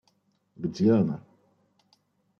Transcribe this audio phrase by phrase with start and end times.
[0.55, 1.23] Где она?